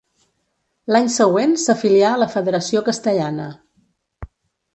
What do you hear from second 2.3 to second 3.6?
federació castellana.